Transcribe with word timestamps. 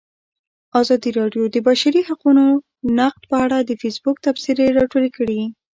ازادي 0.81 1.09
راډیو 1.19 1.43
د 1.49 1.51
د 1.55 1.57
بشري 1.67 2.01
حقونو 2.09 2.45
نقض 2.97 3.21
په 3.31 3.37
اړه 3.45 3.57
د 3.61 3.71
فیسبوک 3.81 4.15
تبصرې 4.25 4.75
راټولې 4.79 5.09
کړي. 5.17 5.41